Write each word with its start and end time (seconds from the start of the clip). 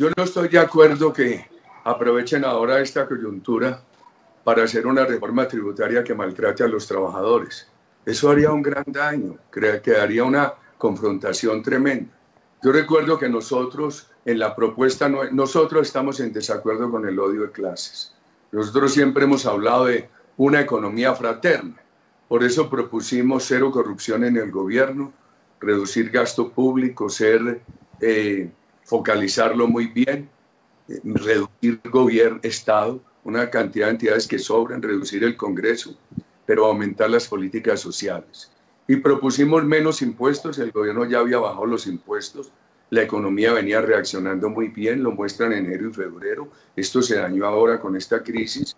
Yo 0.00 0.08
no 0.16 0.24
estoy 0.24 0.48
de 0.48 0.58
acuerdo 0.58 1.12
que 1.12 1.44
aprovechen 1.84 2.42
ahora 2.46 2.80
esta 2.80 3.06
coyuntura 3.06 3.82
para 4.44 4.62
hacer 4.62 4.86
una 4.86 5.04
reforma 5.04 5.46
tributaria 5.46 6.02
que 6.02 6.14
maltrate 6.14 6.64
a 6.64 6.68
los 6.68 6.86
trabajadores. 6.86 7.68
Eso 8.06 8.30
haría 8.30 8.50
un 8.50 8.62
gran 8.62 8.84
daño, 8.86 9.36
que 9.52 9.94
haría 9.94 10.24
una 10.24 10.54
confrontación 10.78 11.62
tremenda. 11.62 12.10
Yo 12.62 12.72
recuerdo 12.72 13.18
que 13.18 13.28
nosotros 13.28 14.06
en 14.24 14.38
la 14.38 14.56
propuesta, 14.56 15.06
nosotros 15.06 15.88
estamos 15.88 16.18
en 16.20 16.32
desacuerdo 16.32 16.90
con 16.90 17.06
el 17.06 17.18
odio 17.18 17.42
de 17.42 17.50
clases. 17.50 18.14
Nosotros 18.52 18.94
siempre 18.94 19.24
hemos 19.24 19.44
hablado 19.44 19.84
de 19.84 20.08
una 20.38 20.62
economía 20.62 21.14
fraterna. 21.14 21.76
Por 22.26 22.42
eso 22.42 22.70
propusimos 22.70 23.44
cero 23.46 23.70
corrupción 23.70 24.24
en 24.24 24.38
el 24.38 24.50
gobierno, 24.50 25.12
reducir 25.60 26.08
gasto 26.08 26.50
público, 26.50 27.10
ser, 27.10 27.60
eh, 28.00 28.50
focalizarlo 28.90 29.68
muy 29.68 29.86
bien, 29.86 30.28
eh, 30.88 31.00
reducir 31.04 31.80
gobierno, 31.84 32.40
Estado, 32.42 33.00
una 33.22 33.48
cantidad 33.48 33.86
de 33.86 33.92
entidades 33.92 34.26
que 34.26 34.40
sobran, 34.40 34.82
reducir 34.82 35.22
el 35.22 35.36
Congreso, 35.36 35.96
pero 36.44 36.66
aumentar 36.66 37.08
las 37.08 37.28
políticas 37.28 37.78
sociales 37.78 38.50
y 38.88 38.96
propusimos 38.96 39.64
menos 39.64 40.02
impuestos, 40.02 40.58
el 40.58 40.72
gobierno 40.72 41.04
ya 41.04 41.20
había 41.20 41.38
bajado 41.38 41.66
los 41.66 41.86
impuestos, 41.86 42.50
la 42.90 43.02
economía 43.02 43.52
venía 43.52 43.80
reaccionando 43.80 44.50
muy 44.50 44.66
bien, 44.66 45.04
lo 45.04 45.12
muestran 45.12 45.52
en 45.52 45.66
enero 45.66 45.90
y 45.90 45.92
febrero, 45.92 46.48
esto 46.74 47.00
se 47.00 47.14
dañó 47.18 47.46
ahora 47.46 47.78
con 47.78 47.94
esta 47.94 48.24
crisis 48.24 48.74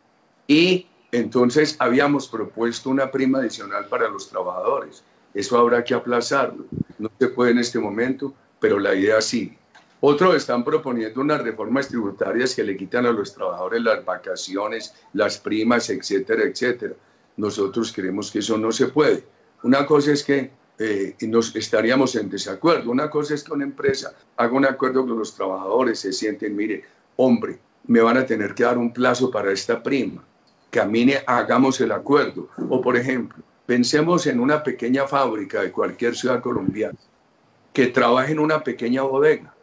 y 0.47 0.87
entonces 1.11 1.77
habíamos 1.79 2.29
propuesto 2.29 2.91
una 2.91 3.11
prima 3.11 3.39
adicional 3.39 3.87
para 3.87 4.09
los 4.09 4.29
trabajadores. 4.29 5.03
Eso 5.33 5.57
habrá 5.57 5.83
que 5.83 5.95
aplazarlo, 5.95 6.67
no 6.99 7.11
se 7.19 7.29
puede 7.29 7.53
en 7.53 7.61
este 7.61 7.79
momento, 7.79 8.35
pero 8.61 8.79
la 8.79 8.95
idea 8.95 9.23
sigue. 9.23 9.62
Otros 10.05 10.35
están 10.35 10.65
proponiendo 10.65 11.21
unas 11.21 11.45
reformas 11.45 11.87
tributarias 11.87 12.57
que 12.57 12.65
le 12.65 12.77
quitan 12.77 13.07
a 13.07 13.13
los 13.13 13.33
trabajadores 13.33 13.83
las 13.83 14.05
vacaciones, 14.05 14.93
las 15.13 15.39
primas, 15.39 15.89
etcétera, 15.91 16.43
etcétera. 16.43 16.95
Nosotros 17.37 17.93
creemos 17.93 18.29
que 18.33 18.41
eso 18.41 18.59
no 18.59 18.73
se 18.73 18.89
puede. 18.89 19.23
Una 19.63 19.87
cosa 19.87 20.11
es 20.11 20.25
que 20.25 20.51
eh, 20.81 21.15
nos 21.21 21.55
estaríamos 21.55 22.17
en 22.17 22.29
desacuerdo. 22.29 22.91
Una 22.91 23.09
cosa 23.09 23.35
es 23.35 23.45
que 23.45 23.53
una 23.53 23.63
empresa 23.63 24.13
haga 24.37 24.53
un 24.53 24.67
acuerdo 24.67 25.07
con 25.07 25.21
los 25.21 25.37
trabajadores, 25.37 26.01
se 26.01 26.13
sienten, 26.13 26.57
mire, 26.57 26.83
hombre, 27.15 27.61
me 27.87 28.01
van 28.01 28.17
a 28.17 28.27
tener 28.27 28.55
que 28.55 28.65
dar 28.65 28.79
un 28.79 28.93
plazo 28.93 29.31
para 29.31 29.53
esta 29.53 29.81
prima. 29.85 30.25
Camine, 30.71 31.23
hagamos 31.29 31.81
el 31.81 31.93
acuerdo. 31.93 32.49
O, 32.69 32.81
por 32.81 32.97
ejemplo, 32.97 33.41
pensemos 33.67 34.27
en 34.27 34.41
una 34.41 34.65
pequeña 34.65 35.07
fábrica 35.07 35.63
de 35.63 35.71
cualquier 35.71 36.17
ciudad 36.17 36.43
colombiana 36.43 36.99
que 37.73 37.87
trabaje 37.87 38.33
en 38.33 38.41
una 38.41 38.65
pequeña 38.65 39.03
bodega, 39.03 39.55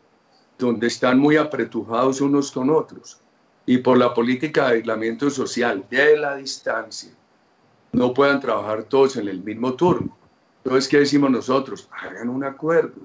donde 0.60 0.88
están 0.88 1.18
muy 1.18 1.38
apretujados 1.38 2.20
unos 2.22 2.52
con 2.52 2.70
otros. 2.70 3.18
Y 3.66 3.78
por 3.78 3.98
la 3.98 4.14
política 4.14 4.68
de 4.68 4.76
aislamiento 4.76 5.30
social 5.30 5.86
de 5.90 6.18
la 6.18 6.36
distancia, 6.36 7.12
no 7.94 8.14
puedan 8.14 8.40
trabajar 8.40 8.84
todos 8.84 9.16
en 9.16 9.28
el 9.28 9.42
mismo 9.42 9.74
turno. 9.74 10.16
Entonces, 10.64 10.90
¿qué 10.90 11.00
decimos 11.00 11.32
nosotros? 11.32 11.88
Hagan 11.92 12.30
un 12.30 12.44
acuerdo 12.44 13.02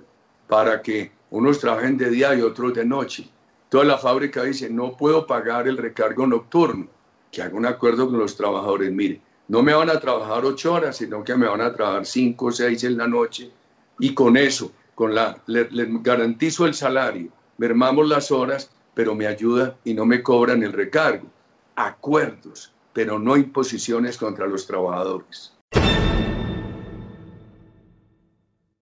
para 0.49 0.83
que 0.83 1.13
unos 1.31 1.61
trabajen 1.61 1.97
de 1.97 2.11
día 2.11 2.35
y 2.35 2.43
otros 2.43 2.75
de 2.75 2.85
noche. 2.85 3.31
Toda 3.69 3.85
la 3.85 3.99
fábrica 3.99 4.43
dice, 4.43 4.69
no 4.69 4.97
puedo 4.97 5.27
pagar 5.27 5.69
el 5.69 5.77
recargo 5.77 6.27
nocturno. 6.27 6.89
Que 7.31 7.43
haga 7.43 7.57
un 7.57 7.67
acuerdo 7.67 8.09
con 8.09 8.19
los 8.19 8.37
trabajadores. 8.37 8.91
Mire, 8.93 9.21
no 9.49 9.63
me 9.63 9.75
van 9.75 9.91
a 9.91 10.01
trabajar 10.01 10.45
ocho 10.45 10.75
horas, 10.75 10.97
sino 10.97 11.23
que 11.23 11.37
me 11.37 11.47
van 11.47 11.61
a 11.61 11.73
trabajar 11.73 12.05
cinco 12.05 12.47
o 12.47 12.53
seis 12.53 12.83
en 12.85 12.97
la 12.97 13.07
noche. 13.07 13.51
Y 13.99 14.13
con 14.13 14.37
eso, 14.37 14.73
con 14.95 15.15
la, 15.15 15.41
les 15.47 16.03
garantizo 16.03 16.67
el 16.67 16.75
salario, 16.75 17.31
mermamos 17.59 18.09
las 18.09 18.31
horas, 18.31 18.71
pero 18.95 19.15
me 19.15 19.27
ayuda 19.27 19.77
y 19.85 19.95
no 19.95 20.07
me 20.07 20.23
cobran 20.23 20.63
el 20.63 20.73
recargo. 20.73 21.27
Acuerdos 21.77 22.75
pero 22.95 23.19
no 23.19 23.37
imposiciones 23.37 24.17
contra 24.17 24.47
los 24.47 24.67
trabajadores. 24.67 25.53